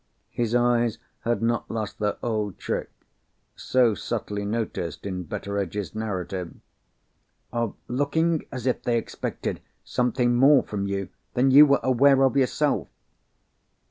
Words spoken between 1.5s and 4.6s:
lost their old trick (so subtly